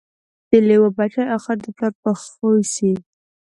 [0.49, 2.91] د لېوه بچی آخر د پلار په خوی سي